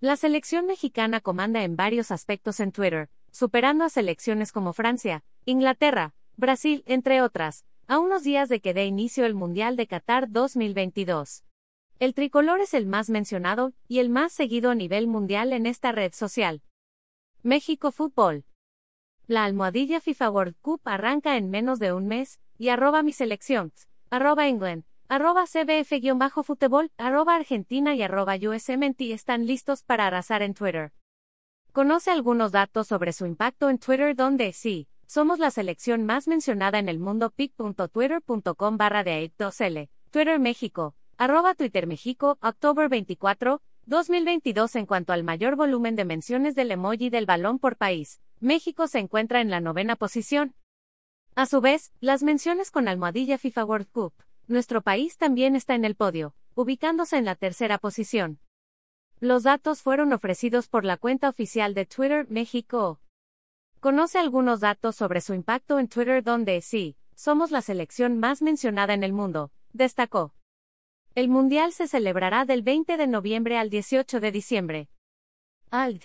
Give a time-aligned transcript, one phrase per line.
[0.00, 6.14] La selección mexicana comanda en varios aspectos en Twitter, superando a selecciones como Francia, Inglaterra,
[6.36, 11.42] Brasil, entre otras, a unos días de que dé inicio el Mundial de Qatar 2022.
[11.98, 15.90] El tricolor es el más mencionado y el más seguido a nivel mundial en esta
[15.90, 16.62] red social.
[17.42, 18.44] México Fútbol.
[19.26, 23.72] La almohadilla FIFA World Cup arranca en menos de un mes, y arroba mi selección,
[24.10, 30.92] arroba England, arroba cbf-futebol, arroba Argentina y arroba USMNT están listos para arrasar en Twitter.
[31.72, 36.78] Conoce algunos datos sobre su impacto en Twitter donde sí, somos la selección más mencionada
[36.78, 44.76] en el mundo pic.twitter.com barra de 2L, Twitter México, arroba Twitter México, octubre 24, 2022
[44.76, 48.98] En cuanto al mayor volumen de menciones del emoji del balón por país, México se
[48.98, 50.54] encuentra en la novena posición.
[51.34, 54.12] A su vez, las menciones con almohadilla FIFA World Cup,
[54.48, 58.40] nuestro país también está en el podio, ubicándose en la tercera posición.
[59.20, 63.00] Los datos fueron ofrecidos por la cuenta oficial de Twitter México.
[63.80, 68.94] Conoce algunos datos sobre su impacto en Twitter donde sí, somos la selección más mencionada
[68.94, 70.34] en el mundo, destacó.
[71.14, 74.88] El Mundial se celebrará del 20 de noviembre al 18 de diciembre.
[75.70, 76.04] Alt.